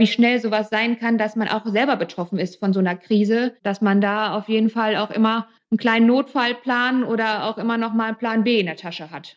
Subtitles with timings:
[0.00, 3.54] wie schnell sowas sein kann, dass man auch selber betroffen ist von so einer Krise,
[3.62, 7.92] dass man da auf jeden Fall auch immer einen kleinen Notfallplan oder auch immer noch
[7.92, 9.36] mal einen Plan B in der Tasche hat.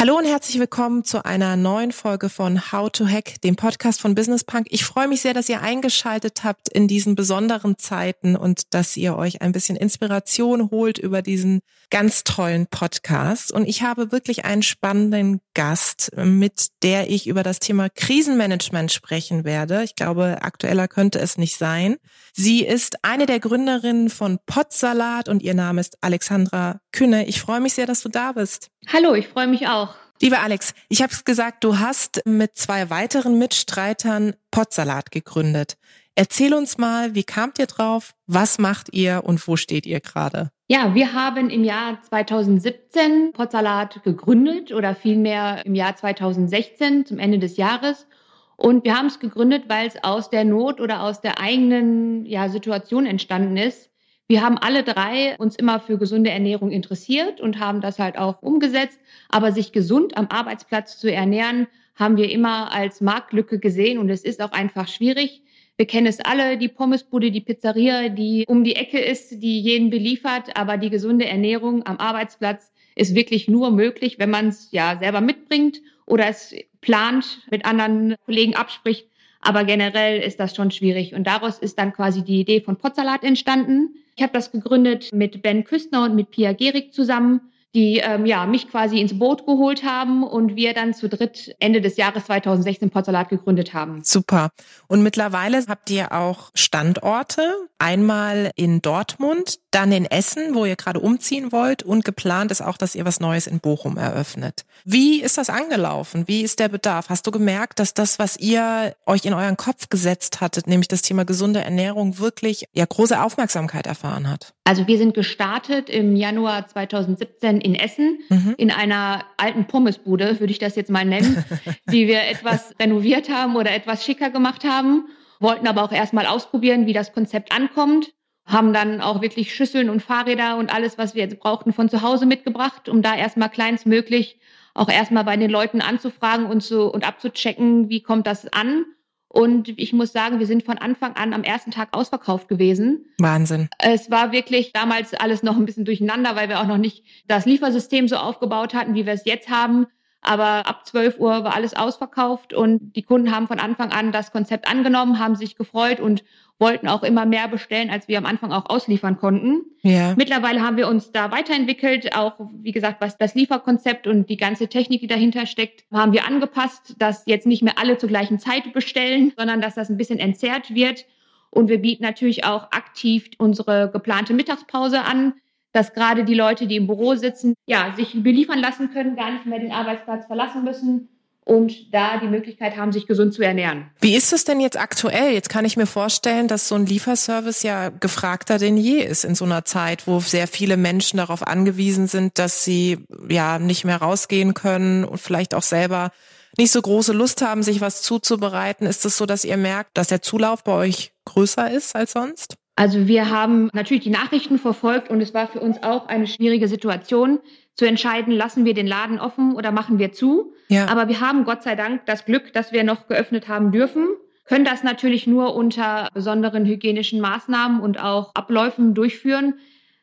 [0.00, 4.14] Hallo und herzlich willkommen zu einer neuen Folge von How to Hack, dem Podcast von
[4.14, 4.68] Business Punk.
[4.70, 9.16] Ich freue mich sehr, dass ihr eingeschaltet habt in diesen besonderen Zeiten und dass ihr
[9.16, 13.50] euch ein bisschen Inspiration holt über diesen ganz tollen Podcast.
[13.50, 19.42] Und ich habe wirklich einen spannenden Gast, mit der ich über das Thema Krisenmanagement sprechen
[19.42, 19.82] werde.
[19.82, 21.96] Ich glaube, aktueller könnte es nicht sein.
[22.32, 27.26] Sie ist eine der Gründerinnen von Potsalat und ihr Name ist Alexandra Künne.
[27.26, 28.70] Ich freue mich sehr, dass du da bist.
[28.86, 29.94] Hallo, ich freue mich auch.
[30.20, 35.76] Lieber Alex, ich habe es gesagt, du hast mit zwei weiteren Mitstreitern Potsalat gegründet.
[36.14, 38.14] Erzähl uns mal, wie kamt ihr drauf?
[38.26, 40.50] Was macht ihr und wo steht ihr gerade?
[40.66, 47.38] Ja, wir haben im Jahr 2017 Potsalat gegründet oder vielmehr im Jahr 2016 zum Ende
[47.38, 48.08] des Jahres.
[48.56, 52.48] Und wir haben es gegründet, weil es aus der Not oder aus der eigenen ja,
[52.48, 53.88] Situation entstanden ist.
[54.30, 58.42] Wir haben alle drei uns immer für gesunde Ernährung interessiert und haben das halt auch
[58.42, 59.00] umgesetzt.
[59.30, 64.24] Aber sich gesund am Arbeitsplatz zu ernähren, haben wir immer als Marktlücke gesehen und es
[64.24, 65.42] ist auch einfach schwierig.
[65.78, 69.88] Wir kennen es alle, die Pommesbude, die Pizzeria, die um die Ecke ist, die jeden
[69.88, 70.56] beliefert.
[70.58, 75.22] Aber die gesunde Ernährung am Arbeitsplatz ist wirklich nur möglich, wenn man es ja selber
[75.22, 79.08] mitbringt oder es plant, mit anderen Kollegen abspricht.
[79.40, 81.14] Aber generell ist das schon schwierig.
[81.14, 83.94] Und daraus ist dann quasi die Idee von Potsalat entstanden.
[84.18, 88.46] Ich habe das gegründet mit Ben Küstner und mit Pia Gehrig zusammen die ähm, ja,
[88.46, 92.90] mich quasi ins Boot geholt haben und wir dann zu dritt Ende des Jahres 2016
[92.90, 94.00] Potsalat gegründet haben.
[94.02, 94.50] Super.
[94.86, 97.42] Und mittlerweile habt ihr auch Standorte,
[97.78, 102.76] einmal in Dortmund, dann in Essen, wo ihr gerade umziehen wollt und geplant ist auch,
[102.76, 104.64] dass ihr was Neues in Bochum eröffnet.
[104.84, 106.26] Wie ist das angelaufen?
[106.26, 107.08] Wie ist der Bedarf?
[107.08, 111.02] Hast du gemerkt, dass das, was ihr euch in euren Kopf gesetzt hattet, nämlich das
[111.02, 114.54] Thema gesunde Ernährung, wirklich ja große Aufmerksamkeit erfahren hat?
[114.64, 118.54] Also wir sind gestartet im Januar 2017 in Essen, mhm.
[118.56, 121.44] in einer alten Pommesbude, würde ich das jetzt mal nennen,
[121.90, 125.08] die wir etwas renoviert haben oder etwas schicker gemacht haben,
[125.40, 128.12] wollten aber auch erstmal ausprobieren, wie das Konzept ankommt,
[128.44, 132.02] haben dann auch wirklich Schüsseln und Fahrräder und alles, was wir jetzt brauchten, von zu
[132.02, 134.40] Hause mitgebracht, um da erstmal kleinstmöglich
[134.74, 138.84] auch erstmal bei den Leuten anzufragen und, so, und abzuchecken, wie kommt das an
[139.28, 143.04] und ich muss sagen, wir sind von Anfang an am ersten Tag ausverkauft gewesen.
[143.18, 143.68] Wahnsinn.
[143.78, 147.44] Es war wirklich damals alles noch ein bisschen durcheinander, weil wir auch noch nicht das
[147.44, 149.86] Liefersystem so aufgebaut hatten, wie wir es jetzt haben.
[150.20, 154.32] Aber ab 12 Uhr war alles ausverkauft und die Kunden haben von Anfang an das
[154.32, 156.24] Konzept angenommen, haben sich gefreut und
[156.58, 159.64] wollten auch immer mehr bestellen, als wir am Anfang auch ausliefern konnten.
[159.82, 160.14] Ja.
[160.16, 164.68] Mittlerweile haben wir uns da weiterentwickelt, auch wie gesagt, was das Lieferkonzept und die ganze
[164.68, 168.72] Technik, die dahinter steckt, haben wir angepasst, dass jetzt nicht mehr alle zur gleichen Zeit
[168.72, 171.06] bestellen, sondern dass das ein bisschen entzerrt wird.
[171.50, 175.34] Und wir bieten natürlich auch aktiv unsere geplante Mittagspause an
[175.72, 179.44] dass gerade die Leute, die im Büro sitzen, ja, sich beliefern lassen können, gar nicht
[179.44, 181.08] mehr den Arbeitsplatz verlassen müssen
[181.48, 183.90] und da die Möglichkeit haben, sich gesund zu ernähren.
[184.00, 185.32] Wie ist es denn jetzt aktuell?
[185.32, 189.34] Jetzt kann ich mir vorstellen, dass so ein Lieferservice ja gefragter denn je ist in
[189.34, 192.98] so einer Zeit, wo sehr viele Menschen darauf angewiesen sind, dass sie
[193.30, 196.10] ja nicht mehr rausgehen können und vielleicht auch selber
[196.58, 198.86] nicht so große Lust haben, sich was zuzubereiten.
[198.86, 202.56] Ist es so, dass ihr merkt, dass der Zulauf bei euch größer ist als sonst?
[202.78, 206.68] Also wir haben natürlich die Nachrichten verfolgt und es war für uns auch eine schwierige
[206.68, 207.40] Situation
[207.74, 210.52] zu entscheiden, lassen wir den Laden offen oder machen wir zu.
[210.68, 210.86] Ja.
[210.86, 214.06] Aber wir haben Gott sei Dank das Glück, dass wir noch geöffnet haben dürfen,
[214.44, 219.54] können das natürlich nur unter besonderen hygienischen Maßnahmen und auch Abläufen durchführen,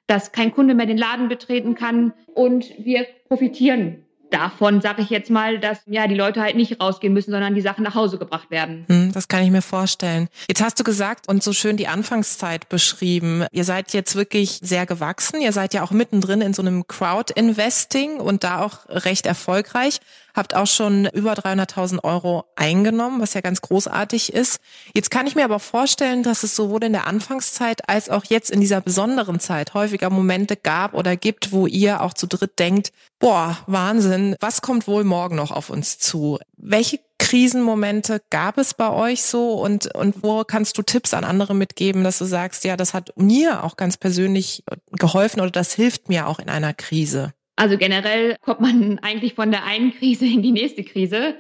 [0.08, 5.30] dass kein Kunde mehr den Laden betreten kann und wir profitieren davon, sage ich jetzt
[5.30, 8.52] mal, dass ja die Leute halt nicht rausgehen müssen, sondern die Sachen nach Hause gebracht
[8.52, 8.86] werden.
[8.88, 10.28] Hm, das kann ich mir vorstellen.
[10.48, 13.46] Jetzt hast du gesagt und so schön die Anfangszeit beschrieben.
[13.52, 15.42] Ihr seid jetzt wirklich sehr gewachsen.
[15.42, 20.00] Ihr seid ja auch mittendrin in so einem Crowd-Investing und da auch recht erfolgreich.
[20.36, 24.60] Habt auch schon über 300.000 Euro eingenommen, was ja ganz großartig ist.
[24.94, 28.52] Jetzt kann ich mir aber vorstellen, dass es sowohl in der Anfangszeit als auch jetzt
[28.52, 32.92] in dieser besonderen Zeit häufiger Momente gab oder gibt, wo ihr auch zu dritt denkt,
[33.20, 36.40] boah, Wahnsinn, was kommt wohl morgen noch auf uns zu?
[36.58, 41.56] Welche Krisenmomente gab es bei euch so und, und wo kannst du Tipps an andere
[41.56, 46.10] mitgeben, dass du sagst, ja, das hat mir auch ganz persönlich geholfen oder das hilft
[46.10, 47.34] mir auch in einer Krise?
[47.56, 51.36] Also generell kommt man eigentlich von der einen Krise in die nächste Krise.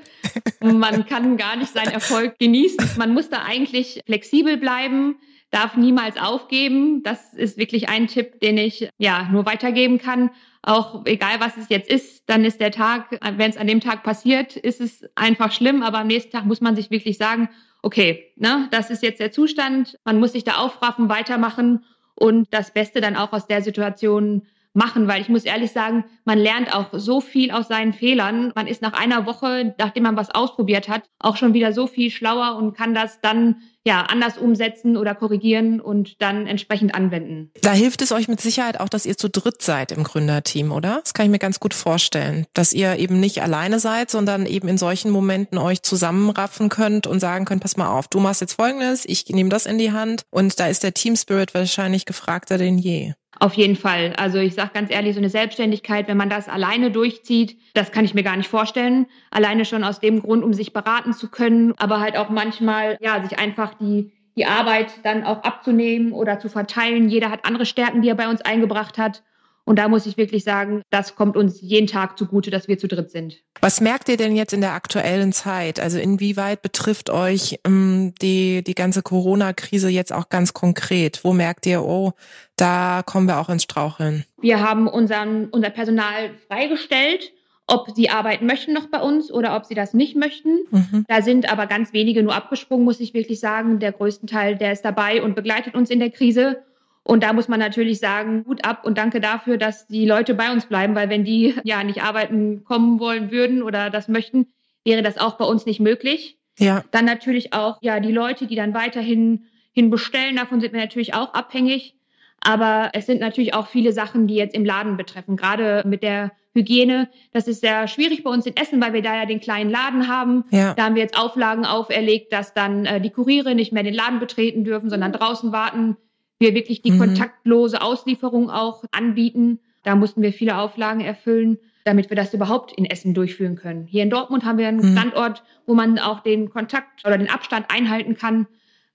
[0.62, 2.92] Man kann gar nicht seinen Erfolg genießen.
[2.98, 5.18] Man muss da eigentlich flexibel bleiben,
[5.52, 7.04] darf niemals aufgeben.
[7.04, 10.30] Das ist wirklich ein Tipp, den ich ja nur weitergeben kann.
[10.62, 14.04] Auch egal, was es jetzt ist, dann ist der Tag, wenn es an dem Tag
[14.04, 15.84] passiert, ist es einfach schlimm.
[15.84, 17.50] Aber am nächsten Tag muss man sich wirklich sagen,
[17.82, 20.00] okay, ne, das ist jetzt der Zustand.
[20.06, 21.84] Man muss sich da aufraffen, weitermachen
[22.16, 24.44] und das Beste dann auch aus der Situation
[24.76, 28.52] machen, weil ich muss ehrlich sagen, man lernt auch so viel aus seinen Fehlern.
[28.56, 32.12] Man ist nach einer Woche, nachdem man was ausprobiert hat, auch schon wieder so viel
[32.12, 37.52] schlauer und kann das dann ja anders umsetzen oder korrigieren und dann entsprechend anwenden.
[37.62, 41.00] Da hilft es euch mit Sicherheit auch, dass ihr zu dritt seid im Gründerteam, oder?
[41.04, 44.68] Das kann ich mir ganz gut vorstellen, dass ihr eben nicht alleine seid, sondern eben
[44.68, 48.54] in solchen Momenten euch zusammenraffen könnt und sagen könnt, pass mal auf, du machst jetzt
[48.54, 52.58] Folgendes, ich nehme das in die Hand und da ist der Team Spirit wahrscheinlich gefragter
[52.58, 53.14] denn je.
[53.40, 54.14] Auf jeden Fall.
[54.18, 58.06] Also ich sage ganz ehrlich, so eine Selbstständigkeit, wenn man das alleine durchzieht, das kann
[58.06, 59.08] ich mir gar nicht vorstellen.
[59.30, 63.22] Alleine schon aus dem Grund, um sich beraten zu können, aber halt auch manchmal, ja,
[63.22, 67.10] sich einfach die, die Arbeit dann auch abzunehmen oder zu verteilen.
[67.10, 69.22] Jeder hat andere Stärken, die er bei uns eingebracht hat.
[69.66, 72.88] Und da muss ich wirklich sagen, das kommt uns jeden Tag zugute, dass wir zu
[72.88, 73.42] dritt sind.
[73.62, 75.80] Was merkt ihr denn jetzt in der aktuellen Zeit?
[75.80, 81.24] Also inwieweit betrifft euch ähm, die, die ganze Corona-Krise jetzt auch ganz konkret?
[81.24, 82.14] Wo merkt ihr, oh,
[82.56, 84.24] da kommen wir auch ins Straucheln?
[84.40, 87.32] Wir haben unseren, unser Personal freigestellt
[87.68, 90.60] ob sie arbeiten möchten noch bei uns oder ob sie das nicht möchten.
[90.70, 91.06] Mhm.
[91.08, 93.80] Da sind aber ganz wenige nur abgesprungen, muss ich wirklich sagen.
[93.80, 96.64] Der größte Teil, der ist dabei und begleitet uns in der Krise.
[97.08, 100.52] Und da muss man natürlich sagen, gut ab und danke dafür, dass die Leute bei
[100.52, 104.48] uns bleiben, weil wenn die ja nicht arbeiten kommen wollen würden oder das möchten,
[104.84, 106.40] wäre das auch bei uns nicht möglich.
[106.58, 106.84] Ja.
[106.90, 111.14] Dann natürlich auch ja die Leute, die dann weiterhin hin bestellen, davon sind wir natürlich
[111.14, 111.96] auch abhängig.
[112.40, 115.38] Aber es sind natürlich auch viele Sachen, die jetzt im Laden betreffen.
[115.38, 117.10] Gerade mit der Hygiene.
[117.34, 120.08] Das ist sehr schwierig bei uns in Essen, weil wir da ja den kleinen Laden
[120.08, 120.46] haben.
[120.50, 120.74] Ja.
[120.74, 124.20] Da haben wir jetzt Auflagen auferlegt, dass dann äh, die Kuriere nicht mehr den Laden
[124.20, 125.98] betreten dürfen, sondern draußen warten
[126.40, 127.00] wir wirklich die mhm.
[127.00, 129.60] kontaktlose Auslieferung auch anbieten.
[129.84, 133.86] Da mussten wir viele Auflagen erfüllen, damit wir das überhaupt in Essen durchführen können.
[133.86, 134.98] Hier in Dortmund haben wir einen mhm.
[134.98, 138.48] Standort, wo man auch den Kontakt oder den Abstand einhalten kann.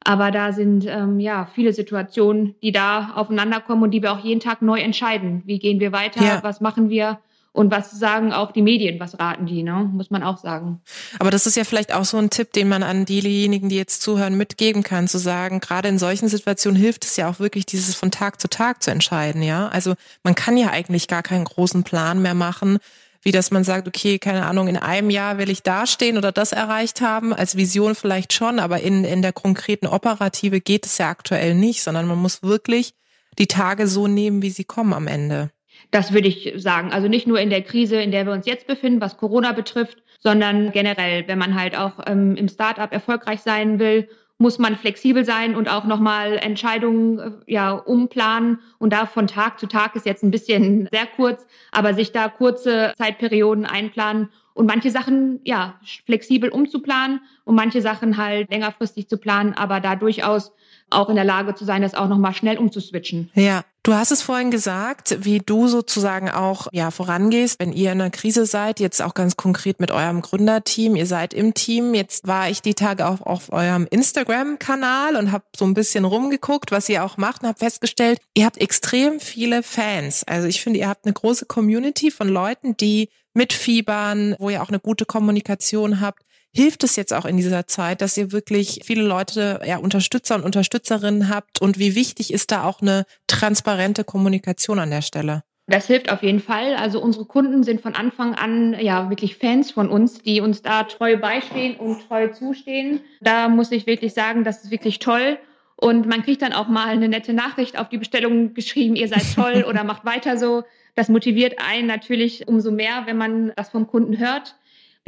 [0.02, 4.24] Aber da sind ähm, ja viele Situationen, die da aufeinander kommen und die wir auch
[4.24, 5.42] jeden Tag neu entscheiden.
[5.44, 6.24] Wie gehen wir weiter?
[6.24, 6.42] Ja.
[6.42, 7.20] Was machen wir?
[7.52, 9.90] Und was sagen auch die Medien, was raten die, ne?
[9.92, 10.80] muss man auch sagen.
[11.18, 14.02] Aber das ist ja vielleicht auch so ein Tipp, den man an diejenigen, die jetzt
[14.02, 17.96] zuhören, mitgeben kann, zu sagen, gerade in solchen Situationen hilft es ja auch wirklich, dieses
[17.96, 19.66] von Tag zu Tag zu entscheiden, ja.
[19.68, 22.78] Also man kann ja eigentlich gar keinen großen Plan mehr machen,
[23.22, 26.52] wie dass man sagt, okay, keine Ahnung, in einem Jahr will ich dastehen oder das
[26.52, 31.10] erreicht haben, als Vision vielleicht schon, aber in, in der konkreten Operative geht es ja
[31.10, 32.94] aktuell nicht, sondern man muss wirklich
[33.38, 35.50] die Tage so nehmen, wie sie kommen am Ende.
[35.90, 36.92] Das würde ich sagen.
[36.92, 40.02] Also nicht nur in der Krise, in der wir uns jetzt befinden, was Corona betrifft,
[40.20, 44.08] sondern generell, wenn man halt auch ähm, im Startup erfolgreich sein will,
[44.38, 48.60] muss man flexibel sein und auch nochmal Entscheidungen äh, ja umplanen.
[48.78, 52.28] Und da von Tag zu Tag ist jetzt ein bisschen sehr kurz, aber sich da
[52.28, 59.18] kurze Zeitperioden einplanen und manche Sachen ja flexibel umzuplanen und manche Sachen halt längerfristig zu
[59.18, 60.52] planen, aber da durchaus
[60.90, 63.30] auch in der Lage zu sein, das auch nochmal schnell umzuswitchen.
[63.34, 68.00] Ja, Du hast es vorhin gesagt, wie du sozusagen auch ja vorangehst, wenn ihr in
[68.02, 71.94] einer Krise seid, jetzt auch ganz konkret mit eurem Gründerteam, ihr seid im Team.
[71.94, 76.72] Jetzt war ich die Tage auch auf eurem Instagram-Kanal und habe so ein bisschen rumgeguckt,
[76.72, 80.24] was ihr auch macht und habe festgestellt, ihr habt extrem viele Fans.
[80.28, 84.68] Also ich finde, ihr habt eine große Community von Leuten, die mitfiebern, wo ihr auch
[84.68, 86.22] eine gute Kommunikation habt.
[86.52, 90.42] Hilft es jetzt auch in dieser Zeit, dass ihr wirklich viele Leute, ja, Unterstützer und
[90.42, 91.62] Unterstützerinnen habt?
[91.62, 95.44] Und wie wichtig ist da auch eine transparente Kommunikation an der Stelle?
[95.68, 96.74] Das hilft auf jeden Fall.
[96.74, 100.82] Also unsere Kunden sind von Anfang an ja wirklich Fans von uns, die uns da
[100.82, 103.02] treu beistehen und treu zustehen.
[103.20, 105.38] Da muss ich wirklich sagen, das ist wirklich toll.
[105.76, 109.22] Und man kriegt dann auch mal eine nette Nachricht auf die Bestellung geschrieben, ihr seid
[109.36, 110.64] toll oder macht weiter so.
[110.96, 114.56] Das motiviert einen natürlich umso mehr, wenn man das vom Kunden hört.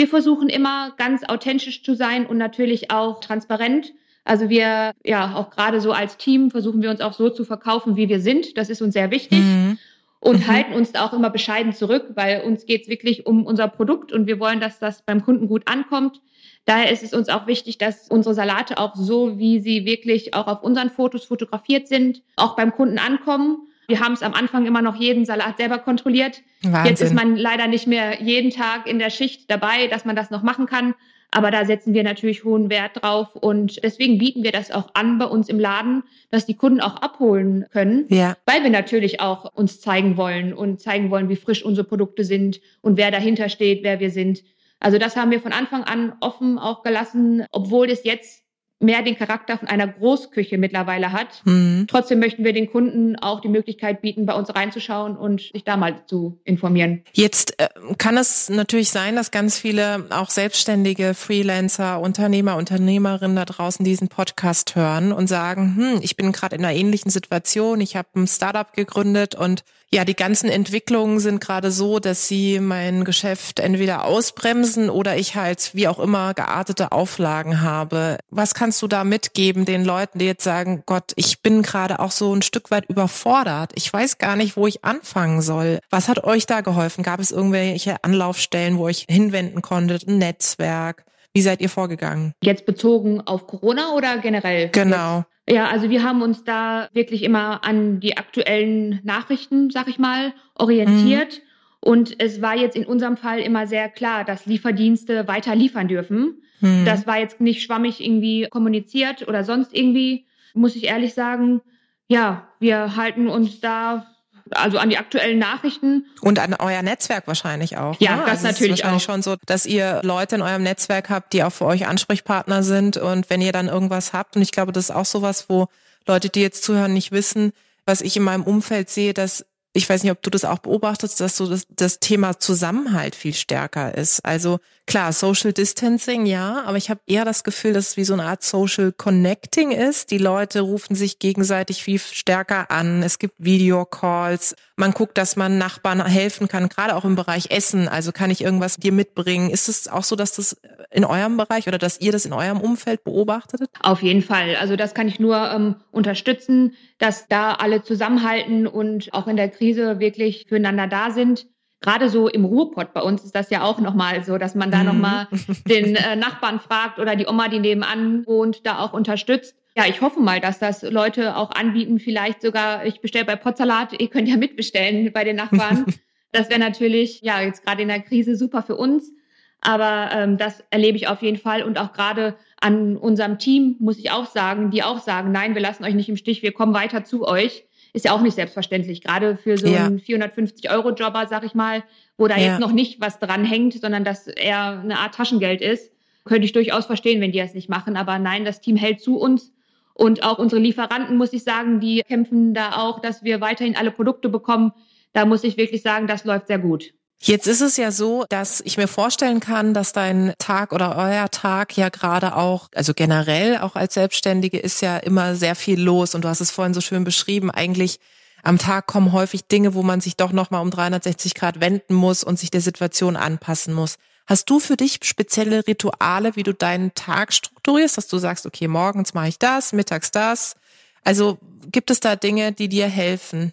[0.03, 3.93] Wir versuchen immer ganz authentisch zu sein und natürlich auch transparent.
[4.25, 7.95] Also wir, ja, auch gerade so als Team versuchen wir uns auch so zu verkaufen,
[7.95, 8.59] wie wir sind.
[8.59, 9.39] Das ist uns sehr wichtig.
[9.39, 9.79] Mhm.
[10.19, 10.47] und mhm.
[10.49, 14.13] halten uns da auch immer bescheiden zurück, weil uns geht es wirklich um unser Produkt
[14.13, 16.21] und wir wollen, dass das beim Kunden gut ankommt.
[16.65, 20.49] Daher ist es uns auch wichtig, dass unsere Salate auch so, wie sie wirklich auch
[20.49, 23.69] auf unseren Fotos fotografiert sind, auch beim Kunden ankommen.
[23.93, 26.41] Wir haben es am Anfang immer noch jeden Salat selber kontrolliert.
[26.63, 26.87] Wahnsinn.
[26.87, 30.31] Jetzt ist man leider nicht mehr jeden Tag in der Schicht dabei, dass man das
[30.31, 30.95] noch machen kann.
[31.31, 35.19] Aber da setzen wir natürlich hohen Wert drauf und deswegen bieten wir das auch an
[35.19, 38.35] bei uns im Laden, dass die Kunden auch abholen können, ja.
[38.47, 42.63] weil wir natürlich auch uns zeigen wollen und zeigen wollen, wie frisch unsere Produkte sind
[42.81, 44.43] und wer dahinter steht, wer wir sind.
[44.81, 48.42] Also das haben wir von Anfang an offen auch gelassen, obwohl es jetzt
[48.83, 51.43] mehr den Charakter von einer Großküche mittlerweile hat.
[51.45, 51.87] Mhm.
[51.89, 55.77] Trotzdem möchten wir den Kunden auch die Möglichkeit bieten, bei uns reinzuschauen und sich da
[55.77, 57.03] mal zu informieren.
[57.13, 63.45] Jetzt äh, kann es natürlich sein, dass ganz viele auch selbstständige Freelancer, Unternehmer, Unternehmerinnen da
[63.45, 67.97] draußen diesen Podcast hören und sagen, hm, ich bin gerade in einer ähnlichen Situation, ich
[67.97, 73.05] habe ein Startup gegründet und ja, die ganzen Entwicklungen sind gerade so, dass sie mein
[73.05, 78.17] Geschäft entweder ausbremsen oder ich halt wie auch immer geartete Auflagen habe.
[78.31, 82.11] Was kannst du da mitgeben den Leuten, die jetzt sagen, Gott, ich bin gerade auch
[82.11, 83.73] so ein Stück weit überfordert.
[83.75, 85.79] Ich weiß gar nicht, wo ich anfangen soll.
[85.91, 87.05] Was hat euch da geholfen?
[87.05, 91.05] Gab es irgendwelche Anlaufstellen, wo ich hinwenden konntet, ein Netzwerk?
[91.35, 92.33] Wie seid ihr vorgegangen?
[92.43, 94.71] Jetzt bezogen auf Corona oder generell?
[94.71, 95.27] Genau.
[95.47, 100.33] Ja, also wir haben uns da wirklich immer an die aktuellen Nachrichten, sag ich mal,
[100.55, 101.43] orientiert.
[101.43, 101.52] Mhm.
[101.85, 106.43] Und es war jetzt in unserem Fall immer sehr klar, dass Lieferdienste weiter liefern dürfen.
[106.61, 106.85] Mhm.
[106.85, 111.61] Das war jetzt nicht schwammig irgendwie kommuniziert oder sonst irgendwie, muss ich ehrlich sagen.
[112.07, 114.07] Ja, wir halten uns da
[114.51, 116.07] also an die aktuellen Nachrichten.
[116.21, 117.99] Und an euer Netzwerk wahrscheinlich auch.
[118.01, 118.23] Ja, ne?
[118.23, 119.13] das also natürlich ist wahrscheinlich auch.
[119.13, 122.97] schon so, dass ihr Leute in eurem Netzwerk habt, die auch für euch Ansprechpartner sind.
[122.97, 125.67] Und wenn ihr dann irgendwas habt, und ich glaube, das ist auch sowas, wo
[126.07, 127.53] Leute, die jetzt zuhören, nicht wissen,
[127.87, 131.21] was ich in meinem Umfeld sehe, dass ich weiß nicht, ob du das auch beobachtest,
[131.21, 134.25] dass so das, das Thema Zusammenhalt viel stärker ist.
[134.25, 138.15] Also klar, Social Distancing, ja, aber ich habe eher das Gefühl, dass es wie so
[138.15, 140.11] eine Art Social Connecting ist.
[140.11, 143.03] Die Leute rufen sich gegenseitig viel stärker an.
[143.03, 144.55] Es gibt Videocalls.
[144.77, 147.89] Man guckt, dass man Nachbarn helfen kann, gerade auch im Bereich Essen.
[147.89, 149.51] Also kann ich irgendwas dir mitbringen?
[149.51, 150.57] Ist es auch so, dass das
[150.91, 153.63] in eurem Bereich oder dass ihr das in eurem Umfeld beobachtet?
[153.81, 154.57] Auf jeden Fall.
[154.57, 159.49] Also das kann ich nur ähm, unterstützen, dass da alle zusammenhalten und auch in der
[159.49, 161.47] Krise wirklich füreinander da sind.
[161.83, 164.79] Gerade so im Ruhrpott bei uns ist das ja auch nochmal so, dass man da
[164.79, 164.87] mhm.
[164.87, 165.27] nochmal
[165.69, 169.57] den äh, Nachbarn fragt oder die Oma, die nebenan wohnt, da auch unterstützt.
[169.77, 171.99] Ja, ich hoffe mal, dass das Leute auch anbieten.
[171.99, 175.87] Vielleicht sogar, ich bestelle bei Potsalat, ihr könnt ja mitbestellen bei den Nachbarn.
[176.35, 179.13] Das wäre natürlich, ja, jetzt gerade in der Krise super für uns.
[179.61, 181.63] Aber ähm, das erlebe ich auf jeden Fall.
[181.63, 185.61] Und auch gerade an unserem Team muss ich auch sagen, die auch sagen, nein, wir
[185.61, 189.03] lassen euch nicht im Stich, wir kommen weiter zu euch ist ja auch nicht selbstverständlich,
[189.03, 189.87] gerade für so ja.
[189.87, 191.83] einen 450-Euro-Jobber, sag ich mal,
[192.17, 192.53] wo da ja.
[192.53, 195.93] jetzt noch nicht was dran hängt, sondern dass er eine Art Taschengeld ist.
[196.25, 197.97] Könnte ich durchaus verstehen, wenn die das nicht machen.
[197.97, 199.53] Aber nein, das Team hält zu uns.
[199.95, 203.91] Und auch unsere Lieferanten, muss ich sagen, die kämpfen da auch, dass wir weiterhin alle
[203.91, 204.73] Produkte bekommen.
[205.13, 206.95] Da muss ich wirklich sagen, das läuft sehr gut.
[207.25, 211.31] Jetzt ist es ja so, dass ich mir vorstellen kann, dass dein Tag oder euer
[211.31, 216.17] Tag ja gerade auch, also generell auch als Selbstständige ist ja immer sehr viel los
[216.17, 218.01] und du hast es vorhin so schön beschrieben, eigentlich
[218.43, 222.25] am Tag kommen häufig Dinge, wo man sich doch nochmal um 360 Grad wenden muss
[222.25, 223.99] und sich der Situation anpassen muss.
[224.27, 228.67] Hast du für dich spezielle Rituale, wie du deinen Tag strukturierst, dass du sagst, okay,
[228.67, 230.57] morgens mache ich das, mittags das?
[231.05, 231.39] Also
[231.71, 233.53] gibt es da Dinge, die dir helfen?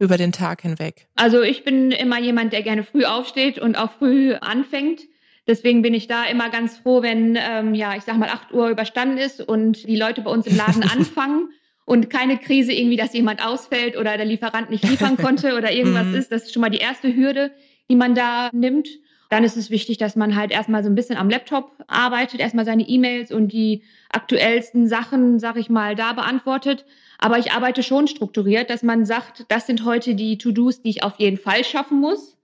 [0.00, 1.06] Über den Tag hinweg?
[1.14, 5.02] Also ich bin immer jemand, der gerne früh aufsteht und auch früh anfängt.
[5.46, 8.68] Deswegen bin ich da immer ganz froh, wenn, ähm, ja, ich sag mal, 8 Uhr
[8.68, 11.50] überstanden ist und die Leute bei uns im Laden anfangen
[11.84, 16.06] und keine Krise irgendwie, dass jemand ausfällt oder der Lieferant nicht liefern konnte oder irgendwas
[16.06, 16.14] mhm.
[16.14, 16.32] ist.
[16.32, 17.52] Das ist schon mal die erste Hürde,
[17.88, 18.88] die man da nimmt.
[19.28, 22.64] Dann ist es wichtig, dass man halt erstmal so ein bisschen am Laptop arbeitet, erstmal
[22.64, 26.84] seine E-Mails und die aktuellsten Sachen, sag ich mal, da beantwortet.
[27.22, 31.02] Aber ich arbeite schon strukturiert, dass man sagt, das sind heute die To-Dos, die ich
[31.02, 32.38] auf jeden Fall schaffen muss.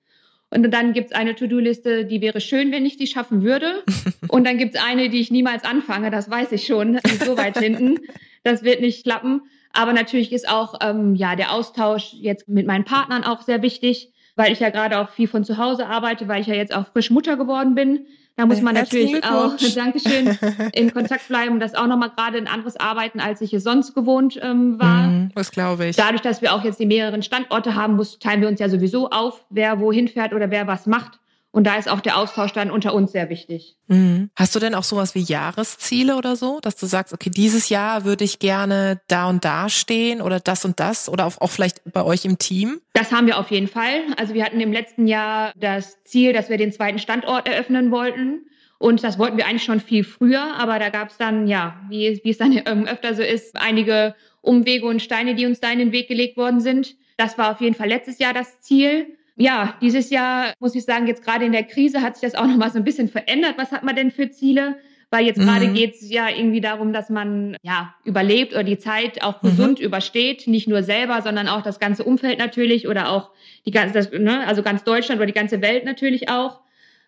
[0.50, 3.82] Und dann gibt's eine To-Do-Liste, die wäre schön, wenn ich die schaffen würde.
[4.28, 7.98] Und dann gibt's eine, die ich niemals anfange, das weiß ich schon, so weit hinten.
[8.44, 9.42] Das wird nicht klappen.
[9.72, 14.12] Aber natürlich ist auch ähm, ja der Austausch jetzt mit meinen Partnern auch sehr wichtig,
[14.36, 16.86] weil ich ja gerade auch viel von zu Hause arbeite, weil ich ja jetzt auch
[16.92, 18.06] frisch Mutter geworden bin.
[18.36, 20.38] Da muss man natürlich auch, Dankeschön,
[20.74, 21.58] in Kontakt bleiben.
[21.58, 25.06] Das auch nochmal gerade ein anderes Arbeiten, als ich es sonst gewohnt ähm, war.
[25.06, 25.96] Mhm, das glaube ich.
[25.96, 29.08] Dadurch, dass wir auch jetzt die mehreren Standorte haben, muss, teilen wir uns ja sowieso
[29.08, 31.18] auf, wer wohin fährt oder wer was macht.
[31.56, 33.76] Und da ist auch der Austausch dann unter uns sehr wichtig.
[33.86, 34.28] Mhm.
[34.36, 38.04] Hast du denn auch sowas wie Jahresziele oder so, dass du sagst, okay, dieses Jahr
[38.04, 42.04] würde ich gerne da und da stehen oder das und das oder auch vielleicht bei
[42.04, 42.82] euch im Team?
[42.92, 44.02] Das haben wir auf jeden Fall.
[44.18, 48.44] Also wir hatten im letzten Jahr das Ziel, dass wir den zweiten Standort eröffnen wollten.
[48.76, 52.20] Und das wollten wir eigentlich schon viel früher, aber da gab es dann, ja, wie,
[52.22, 52.54] wie es dann
[52.86, 56.60] öfter so ist, einige Umwege und Steine, die uns da in den Weg gelegt worden
[56.60, 56.96] sind.
[57.16, 61.06] Das war auf jeden Fall letztes Jahr das Ziel ja, dieses Jahr muss ich sagen,
[61.06, 63.54] jetzt gerade in der Krise hat sich das auch noch mal so ein bisschen verändert.
[63.58, 64.76] Was hat man denn für Ziele?
[65.10, 65.44] Weil jetzt mhm.
[65.44, 69.48] gerade geht es ja irgendwie darum, dass man ja überlebt oder die Zeit auch mhm.
[69.48, 69.84] gesund mhm.
[69.84, 73.30] übersteht, nicht nur selber, sondern auch das ganze Umfeld natürlich oder auch
[73.66, 76.60] die ganze, das, ne, also ganz Deutschland oder die ganze Welt natürlich auch.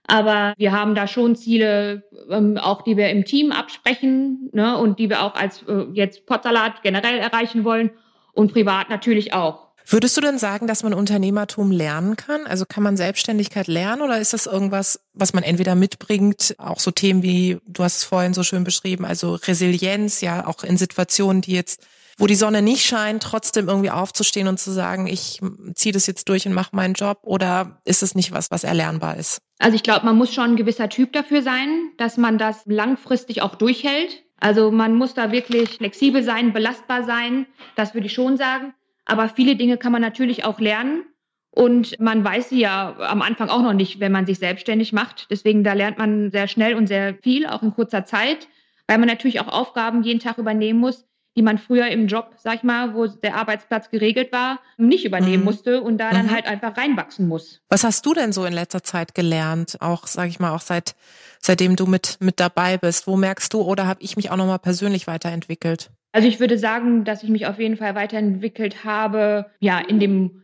[0.07, 4.99] Aber wir haben da schon Ziele, ähm, auch die wir im Team absprechen ne, und
[4.99, 7.91] die wir auch als äh, jetzt Potsalat generell erreichen wollen
[8.33, 9.68] und privat natürlich auch.
[9.91, 12.47] Würdest du denn sagen, dass man Unternehmertum lernen kann?
[12.47, 16.91] Also kann man Selbstständigkeit lernen oder ist das irgendwas, was man entweder mitbringt, auch so
[16.91, 21.41] Themen wie, du hast es vorhin so schön beschrieben, also Resilienz, ja, auch in Situationen,
[21.41, 21.87] die jetzt,
[22.19, 25.41] wo die Sonne nicht scheint, trotzdem irgendwie aufzustehen und zu sagen, ich
[25.75, 29.17] ziehe das jetzt durch und mache meinen Job oder ist es nicht was, was erlernbar
[29.17, 29.41] ist?
[29.59, 33.41] Also ich glaube, man muss schon ein gewisser Typ dafür sein, dass man das langfristig
[33.41, 34.23] auch durchhält.
[34.39, 38.75] Also man muss da wirklich flexibel sein, belastbar sein, das würde ich schon sagen.
[39.09, 41.05] Aber viele Dinge kann man natürlich auch lernen.
[41.51, 45.27] Und man weiß sie ja am Anfang auch noch nicht, wenn man sich selbstständig macht.
[45.31, 48.47] Deswegen, da lernt man sehr schnell und sehr viel, auch in kurzer Zeit,
[48.87, 52.57] weil man natürlich auch Aufgaben jeden Tag übernehmen muss, die man früher im Job, sag
[52.57, 55.45] ich mal, wo der Arbeitsplatz geregelt war, nicht übernehmen mhm.
[55.45, 56.31] musste und da dann mhm.
[56.33, 57.61] halt einfach reinwachsen muss.
[57.71, 59.79] Was hast du denn so in letzter Zeit gelernt?
[59.81, 60.97] Auch, sag ich mal, auch seit,
[61.41, 63.07] seitdem du mit, mit dabei bist.
[63.07, 65.91] Wo merkst du oder habe ich mich auch nochmal persönlich weiterentwickelt?
[66.13, 70.43] Also ich würde sagen, dass ich mich auf jeden Fall weiterentwickelt habe, ja, in dem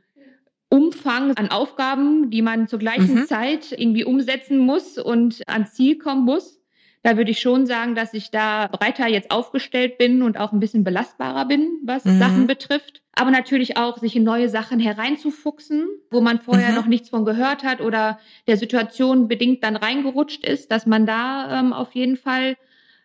[0.69, 3.27] Umfang an Aufgaben, die man zur gleichen mhm.
[3.27, 6.61] Zeit irgendwie umsetzen muss und ans Ziel kommen muss.
[7.03, 10.59] Da würde ich schon sagen, dass ich da breiter jetzt aufgestellt bin und auch ein
[10.59, 12.19] bisschen belastbarer bin, was mhm.
[12.19, 13.03] Sachen betrifft.
[13.15, 16.75] Aber natürlich auch, sich in neue Sachen hereinzufuchsen, wo man vorher mhm.
[16.77, 18.19] noch nichts von gehört hat oder
[18.49, 22.57] der Situation bedingt dann reingerutscht ist, dass man da ähm, auf jeden Fall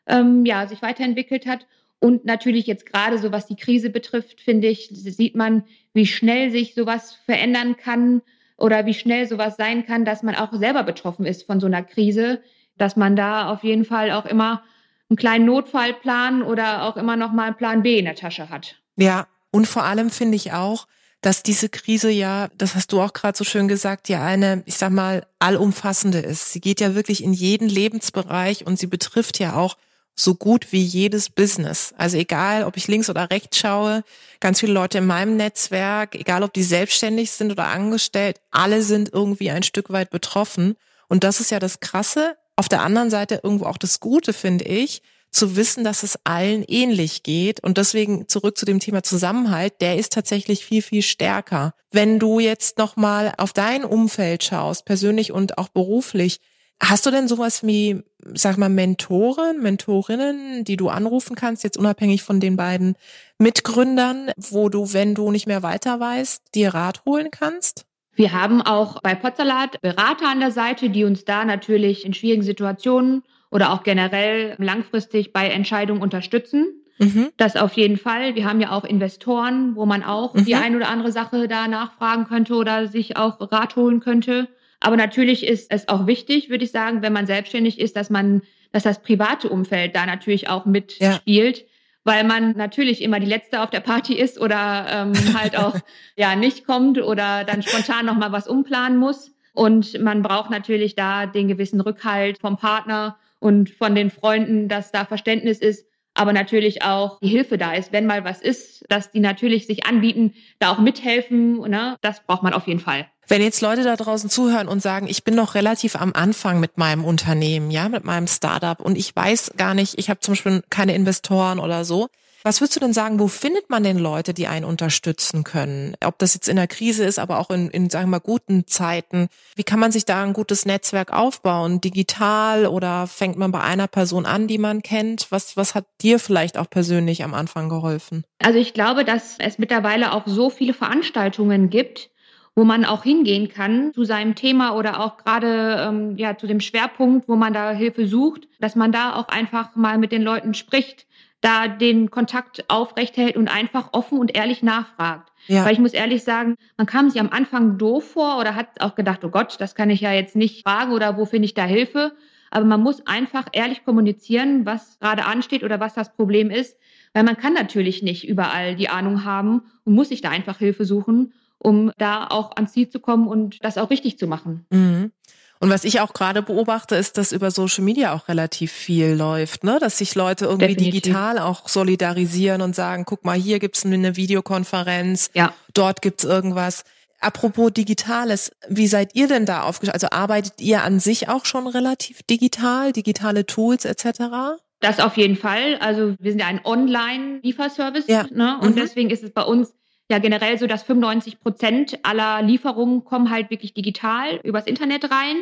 [0.07, 1.67] ähm, ja, sich weiterentwickelt hat.
[1.99, 5.63] Und natürlich jetzt gerade so, was die Krise betrifft, finde ich, sieht man,
[5.93, 8.21] wie schnell sich sowas verändern kann
[8.57, 11.83] oder wie schnell sowas sein kann, dass man auch selber betroffen ist von so einer
[11.83, 12.41] Krise,
[12.77, 14.63] dass man da auf jeden Fall auch immer
[15.09, 18.75] einen kleinen Notfallplan oder auch immer noch mal einen Plan B in der Tasche hat.
[18.95, 20.87] Ja, und vor allem finde ich auch,
[21.21, 24.75] dass diese Krise ja, das hast du auch gerade so schön gesagt, ja eine, ich
[24.75, 26.53] sag mal, allumfassende ist.
[26.53, 29.75] Sie geht ja wirklich in jeden Lebensbereich und sie betrifft ja auch
[30.19, 31.93] so gut wie jedes Business.
[31.97, 34.03] Also egal, ob ich links oder rechts schaue,
[34.39, 39.11] ganz viele Leute in meinem Netzwerk, egal ob die selbstständig sind oder angestellt, alle sind
[39.13, 40.75] irgendwie ein Stück weit betroffen.
[41.07, 42.35] Und das ist ja das Krasse.
[42.55, 45.01] Auf der anderen Seite irgendwo auch das Gute, finde ich,
[45.31, 47.63] zu wissen, dass es allen ähnlich geht.
[47.63, 51.73] Und deswegen zurück zu dem Thema Zusammenhalt, der ist tatsächlich viel, viel stärker.
[51.91, 56.39] Wenn du jetzt nochmal auf dein Umfeld schaust, persönlich und auch beruflich,
[56.81, 62.23] Hast du denn sowas wie, sag mal, Mentoren, Mentorinnen, die du anrufen kannst, jetzt unabhängig
[62.23, 62.95] von den beiden
[63.37, 67.85] Mitgründern, wo du, wenn du nicht mehr weiter weißt, dir Rat holen kannst?
[68.13, 72.43] Wir haben auch bei Potsalat Berater an der Seite, die uns da natürlich in schwierigen
[72.43, 76.83] Situationen oder auch generell langfristig bei Entscheidungen unterstützen.
[76.97, 77.29] Mhm.
[77.37, 78.35] Das auf jeden Fall.
[78.35, 80.45] Wir haben ja auch Investoren, wo man auch mhm.
[80.45, 84.49] die ein oder andere Sache da nachfragen könnte oder sich auch Rat holen könnte.
[84.79, 88.41] Aber natürlich ist es auch wichtig, würde ich sagen, wenn man selbstständig ist, dass man,
[88.71, 91.57] dass das private Umfeld da natürlich auch mitspielt.
[91.57, 91.63] Ja.
[92.05, 95.75] Weil man natürlich immer die Letzte auf der Party ist oder ähm, halt auch
[96.15, 99.31] ja nicht kommt oder dann spontan nochmal was umplanen muss.
[99.53, 104.91] Und man braucht natürlich da den gewissen Rückhalt vom Partner und von den Freunden, dass
[104.91, 105.88] da Verständnis ist,
[106.19, 109.85] aber natürlich auch die Hilfe da ist, wenn mal was ist, dass die natürlich sich
[109.85, 111.61] anbieten, da auch mithelfen.
[111.61, 111.95] Ne?
[112.01, 113.07] Das braucht man auf jeden Fall.
[113.29, 116.77] Wenn jetzt Leute da draußen zuhören und sagen, ich bin noch relativ am Anfang mit
[116.77, 120.61] meinem Unternehmen, ja, mit meinem Startup und ich weiß gar nicht, ich habe zum Beispiel
[120.69, 122.09] keine Investoren oder so.
[122.43, 125.95] Was würdest du denn sagen, wo findet man denn Leute, die einen unterstützen können?
[126.03, 128.65] Ob das jetzt in der Krise ist, aber auch in, in sagen wir mal, guten
[128.65, 129.27] Zeiten.
[129.55, 131.81] Wie kann man sich da ein gutes Netzwerk aufbauen?
[131.81, 135.27] Digital oder fängt man bei einer Person an, die man kennt?
[135.31, 138.23] Was, was hat dir vielleicht auch persönlich am Anfang geholfen?
[138.39, 142.09] Also ich glaube, dass es mittlerweile auch so viele Veranstaltungen gibt,
[142.55, 146.59] wo man auch hingehen kann zu seinem Thema oder auch gerade ähm, ja zu dem
[146.59, 150.53] Schwerpunkt, wo man da Hilfe sucht, dass man da auch einfach mal mit den Leuten
[150.53, 151.05] spricht.
[151.41, 155.31] Da den Kontakt aufrechterhält und einfach offen und ehrlich nachfragt.
[155.47, 155.65] Ja.
[155.65, 158.95] Weil ich muss ehrlich sagen, man kam sich am Anfang doof vor oder hat auch
[158.95, 161.63] gedacht, oh Gott, das kann ich ja jetzt nicht fragen oder wo finde ich da
[161.63, 162.13] Hilfe?
[162.51, 166.77] Aber man muss einfach ehrlich kommunizieren, was gerade ansteht oder was das Problem ist.
[167.13, 170.85] Weil man kann natürlich nicht überall die Ahnung haben und muss sich da einfach Hilfe
[170.85, 174.65] suchen, um da auch ans Ziel zu kommen und das auch richtig zu machen.
[174.71, 175.11] Mhm.
[175.61, 179.65] Und was ich auch gerade beobachte, ist, dass über Social Media auch relativ viel läuft,
[179.65, 179.77] ne?
[179.79, 181.01] Dass sich Leute irgendwie Definitiv.
[181.01, 185.53] digital auch solidarisieren und sagen, guck mal, hier gibt's eine Videokonferenz, ja.
[185.73, 186.85] dort gibt's irgendwas.
[187.19, 189.95] Apropos Digitales, wie seid ihr denn da aufgestellt?
[189.95, 194.59] Also arbeitet ihr an sich auch schon relativ digital, digitale Tools etc.?
[194.79, 195.75] Das auf jeden Fall.
[195.81, 198.25] Also wir sind ja ein Online-Lieferservice ja.
[198.31, 198.57] ne?
[198.61, 198.79] und mhm.
[198.79, 199.73] deswegen ist es bei uns
[200.09, 205.37] ja generell so, dass 95 Prozent aller Lieferungen kommen halt wirklich digital übers Internet rein.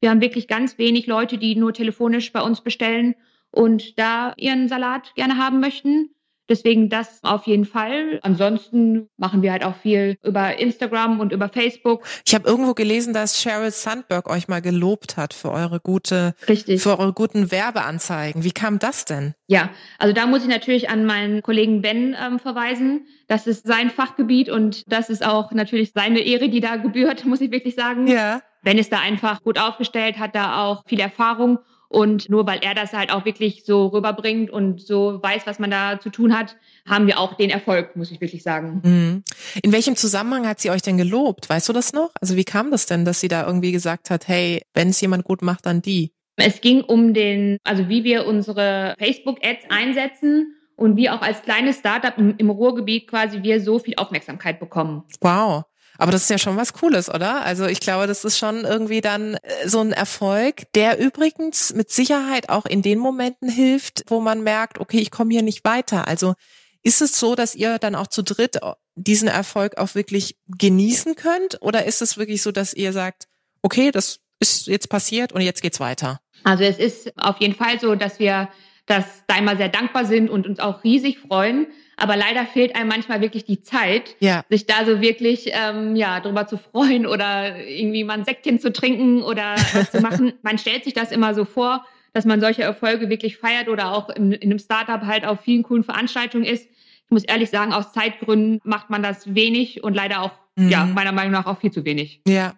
[0.00, 3.14] Wir haben wirklich ganz wenig Leute, die nur telefonisch bei uns bestellen
[3.50, 6.10] und da ihren Salat gerne haben möchten.
[6.50, 8.18] Deswegen das auf jeden Fall.
[8.22, 12.02] Ansonsten machen wir halt auch viel über Instagram und über Facebook.
[12.26, 16.82] Ich habe irgendwo gelesen, dass Sheryl Sandberg euch mal gelobt hat für eure gute, Richtig.
[16.82, 18.42] für eure guten Werbeanzeigen.
[18.42, 19.34] Wie kam das denn?
[19.46, 23.06] Ja, also da muss ich natürlich an meinen Kollegen Ben ähm, verweisen.
[23.28, 27.40] Das ist sein Fachgebiet und das ist auch natürlich seine Ehre, die da gebührt, muss
[27.40, 28.08] ich wirklich sagen.
[28.08, 28.42] Ja.
[28.62, 32.74] Ben ist da einfach gut aufgestellt, hat da auch viel Erfahrung und nur weil er
[32.74, 36.56] das halt auch wirklich so rüberbringt und so weiß, was man da zu tun hat,
[36.88, 38.80] haben wir auch den Erfolg, muss ich wirklich sagen.
[38.84, 39.24] Mhm.
[39.60, 41.50] In welchem Zusammenhang hat sie euch denn gelobt?
[41.50, 42.10] Weißt du das noch?
[42.20, 45.24] Also wie kam das denn, dass sie da irgendwie gesagt hat, hey, wenn es jemand
[45.24, 46.12] gut macht, dann die?
[46.36, 51.78] Es ging um den, also wie wir unsere Facebook-Ads einsetzen und wie auch als kleines
[51.78, 55.02] Startup im, im Ruhrgebiet quasi wir so viel Aufmerksamkeit bekommen.
[55.20, 55.64] Wow.
[56.00, 57.42] Aber das ist ja schon was Cooles, oder?
[57.44, 61.90] Also ich glaube, das ist schon irgendwie dann äh, so ein Erfolg, der übrigens mit
[61.90, 66.08] Sicherheit auch in den Momenten hilft, wo man merkt, okay, ich komme hier nicht weiter.
[66.08, 66.34] Also
[66.82, 68.58] ist es so, dass ihr dann auch zu dritt
[68.94, 71.60] diesen Erfolg auch wirklich genießen könnt?
[71.60, 73.28] Oder ist es wirklich so, dass ihr sagt,
[73.60, 76.20] okay, das ist jetzt passiert und jetzt geht's weiter?
[76.44, 78.48] Also es ist auf jeden Fall so, dass wir
[78.90, 81.68] dass da immer sehr dankbar sind und uns auch riesig freuen.
[82.00, 84.42] Aber leider fehlt einem manchmal wirklich die Zeit, ja.
[84.48, 88.72] sich da so wirklich ähm, ja drüber zu freuen oder irgendwie mal ein Säckchen zu
[88.72, 90.32] trinken oder was zu machen.
[90.42, 94.08] Man stellt sich das immer so vor, dass man solche Erfolge wirklich feiert oder auch
[94.08, 96.68] in, in einem Startup halt auf vielen coolen Veranstaltungen ist.
[97.04, 100.70] Ich muss ehrlich sagen, aus Zeitgründen macht man das wenig und leider auch, mhm.
[100.70, 102.22] ja, meiner Meinung nach auch viel zu wenig.
[102.26, 102.54] Ja.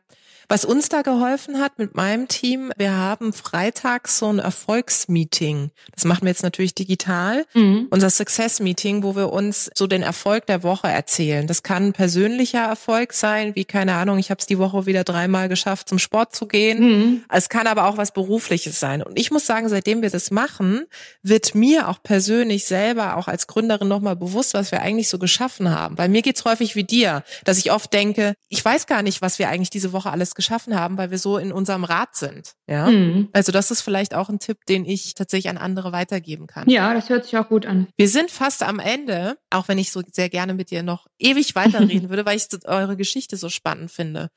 [0.49, 5.71] Was uns da geholfen hat mit meinem Team, wir haben freitags so ein Erfolgsmeeting.
[5.95, 7.47] Das machen wir jetzt natürlich digital.
[7.55, 7.87] Mhm.
[7.91, 11.47] Unser Success Meeting, wo wir uns so den Erfolg der Woche erzählen.
[11.47, 15.05] Das kann ein persönlicher Erfolg sein, wie keine Ahnung, ich habe es die Woche wieder
[15.05, 16.81] dreimal geschafft, zum Sport zu gehen.
[16.81, 17.25] Mhm.
[17.31, 19.03] Es kann aber auch was berufliches sein.
[19.03, 20.87] Und ich muss sagen, seitdem wir das machen,
[21.23, 25.71] wird mir auch persönlich selber auch als Gründerin nochmal bewusst, was wir eigentlich so geschaffen
[25.71, 25.97] haben.
[25.97, 29.39] Bei mir geht's häufig wie dir, dass ich oft denke, ich weiß gar nicht, was
[29.39, 32.55] wir eigentlich diese Woche alles geschaffen haben, weil wir so in unserem Rat sind.
[32.67, 32.91] Ja.
[32.91, 33.29] Mhm.
[33.33, 36.69] Also das ist vielleicht auch ein Tipp, den ich tatsächlich an andere weitergeben kann.
[36.69, 37.89] Ja, das hört sich auch gut an.
[37.97, 41.55] Wir sind fast am Ende, auch wenn ich so sehr gerne mit dir noch ewig
[41.55, 44.29] weiterreden würde, weil ich eure Geschichte so spannend finde.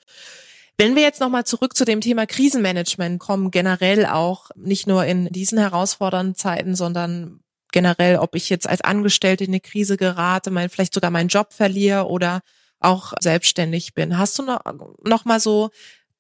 [0.77, 5.27] Wenn wir jetzt nochmal zurück zu dem Thema Krisenmanagement kommen, generell auch nicht nur in
[5.27, 7.39] diesen herausfordernden Zeiten, sondern
[7.71, 11.53] generell, ob ich jetzt als Angestellte in eine Krise gerate, mein, vielleicht sogar meinen Job
[11.53, 12.41] verliere oder
[12.79, 14.17] auch selbstständig bin.
[14.17, 14.61] Hast du noch,
[15.03, 15.69] noch mal so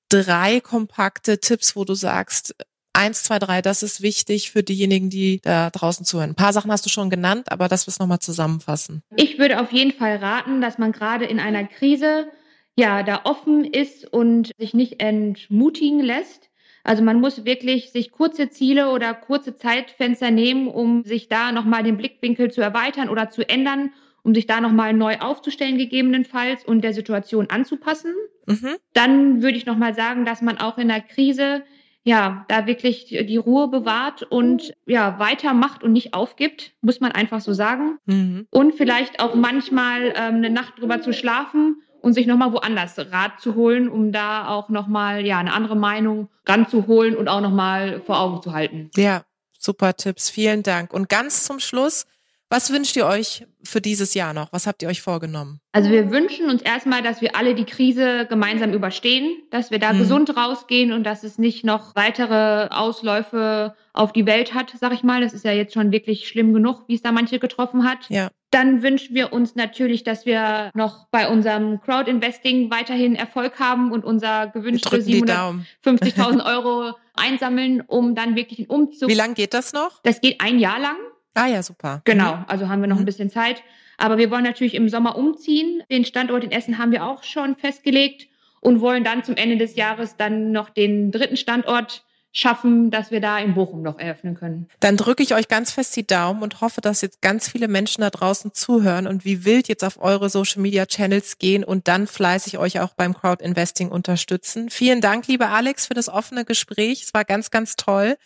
[0.09, 2.55] drei kompakte Tipps, wo du sagst,
[2.93, 6.31] eins, zwei, drei, das ist wichtig für diejenigen, die da draußen zuhören.
[6.31, 9.03] Ein paar Sachen hast du schon genannt, aber das wirst nochmal zusammenfassen.
[9.15, 12.27] Ich würde auf jeden Fall raten, dass man gerade in einer Krise
[12.75, 16.49] ja da offen ist und sich nicht entmutigen lässt.
[16.83, 21.83] Also man muss wirklich sich kurze Ziele oder kurze Zeitfenster nehmen, um sich da nochmal
[21.83, 23.91] den Blickwinkel zu erweitern oder zu ändern
[24.25, 28.11] um sich da nochmal neu aufzustellen gegebenenfalls und der Situation anzupassen.
[28.47, 28.75] Mhm.
[28.93, 31.63] Dann würde ich nochmal sagen, dass man auch in der Krise
[32.03, 37.41] ja, da wirklich die Ruhe bewahrt und ja, weitermacht und nicht aufgibt, muss man einfach
[37.41, 37.97] so sagen.
[38.05, 38.47] Mhm.
[38.51, 43.39] Und vielleicht auch manchmal ähm, eine Nacht drüber zu schlafen und sich nochmal woanders Rat
[43.39, 48.19] zu holen, um da auch nochmal ja, eine andere Meinung ranzuholen und auch nochmal vor
[48.19, 48.91] Augen zu halten.
[48.95, 49.23] Ja,
[49.57, 50.29] super Tipps.
[50.29, 50.93] Vielen Dank.
[50.93, 52.05] Und ganz zum Schluss,
[52.49, 54.53] was wünscht ihr euch für dieses Jahr noch?
[54.53, 55.59] Was habt ihr euch vorgenommen?
[55.71, 59.91] Also wir wünschen uns erstmal, dass wir alle die Krise gemeinsam überstehen, dass wir da
[59.91, 59.99] hm.
[59.99, 65.03] gesund rausgehen und dass es nicht noch weitere Ausläufe auf die Welt hat, sag ich
[65.03, 65.21] mal.
[65.21, 68.09] Das ist ja jetzt schon wirklich schlimm genug, wie es da manche getroffen hat.
[68.09, 68.29] Ja.
[68.51, 74.05] Dann wünschen wir uns natürlich, dass wir noch bei unserem Crowd-Investing weiterhin Erfolg haben und
[74.05, 79.09] unser gewünschtes 750.000 Euro einsammeln, um dann wirklich einen Umzug.
[79.09, 80.01] Wie lange geht das noch?
[80.03, 80.95] Das geht ein Jahr lang.
[81.35, 82.01] Ah ja, super.
[82.05, 82.45] Genau, mhm.
[82.47, 83.03] also haben wir noch mhm.
[83.03, 83.61] ein bisschen Zeit.
[83.97, 85.83] Aber wir wollen natürlich im Sommer umziehen.
[85.89, 88.27] Den Standort in Essen haben wir auch schon festgelegt
[88.59, 93.21] und wollen dann zum Ende des Jahres dann noch den dritten Standort schaffen, dass wir
[93.21, 94.67] da in Bochum noch eröffnen können.
[94.81, 98.01] Dann drücke ich euch ganz fest die Daumen und hoffe, dass jetzt ganz viele Menschen
[98.01, 102.07] da draußen zuhören und wie wild jetzt auf eure Social Media Channels gehen und dann
[102.07, 104.69] fleißig euch auch beim Crowd Investing unterstützen.
[104.69, 107.03] Vielen Dank, lieber Alex, für das offene Gespräch.
[107.03, 108.17] Es war ganz, ganz toll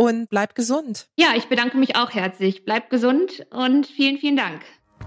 [0.00, 1.08] und bleib gesund.
[1.16, 2.64] Ja, ich bedanke mich auch herzlich.
[2.64, 4.62] Bleib gesund und vielen, vielen Dank.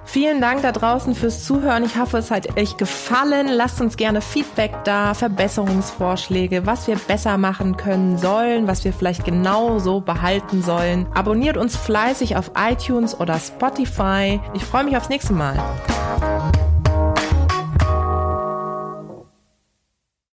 [0.06, 1.84] Vielen Dank da draußen fürs Zuhören.
[1.84, 3.47] Ich hoffe, es hat euch gefallen.
[3.47, 9.23] Lasst uns gerne Feedback da, Verbesserungsvorschläge, was wir besser machen können sollen, was wir vielleicht
[9.25, 11.08] genau so behalten sollen.
[11.15, 14.39] Abonniert uns fleißig auf iTunes oder Spotify.
[14.53, 15.58] Ich freue mich aufs nächste Mal.